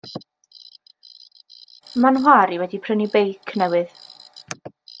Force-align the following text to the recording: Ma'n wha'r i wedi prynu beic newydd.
Ma'n 2.05 2.17
wha'r 2.23 2.55
i 2.55 2.59
wedi 2.63 2.81
prynu 2.87 3.09
beic 3.17 3.55
newydd. 3.63 3.95